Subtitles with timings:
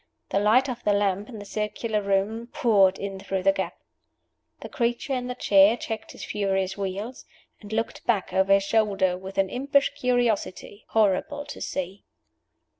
[0.31, 3.77] The light of the lamp in the circular room poured in through the gap.
[4.61, 7.23] The creature in the chair checked his furious wheels,
[7.61, 12.03] and looked back over his shoulder with an impish curiosity horrible to see.